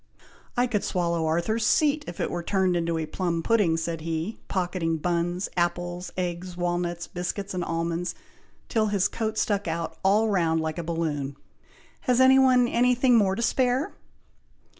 "I 0.57 0.65
could 0.65 0.83
swallow 0.83 1.27
Arthur's 1.27 1.63
Seat 1.63 2.03
if 2.07 2.19
it 2.19 2.31
were 2.31 2.41
turned 2.41 2.75
into 2.75 2.97
a 2.97 3.05
plum 3.05 3.43
pudding," 3.43 3.77
said 3.77 4.01
he, 4.01 4.39
pocketing 4.47 4.97
buns, 4.97 5.47
apples, 5.55 6.09
eggs, 6.17 6.57
walnuts, 6.57 7.05
biscuits, 7.05 7.53
and 7.53 7.63
almonds, 7.63 8.15
till 8.67 8.87
his 8.87 9.07
coat 9.07 9.37
stuck 9.37 9.67
out 9.67 9.99
all 10.03 10.27
round 10.27 10.59
like 10.59 10.79
a 10.79 10.83
balloon. 10.83 11.35
"Has 12.09 12.19
any 12.19 12.39
one 12.39 12.67
any 12.67 12.95
thing 12.95 13.15
more 13.15 13.35
to 13.35 13.43
spare?" 13.43 13.93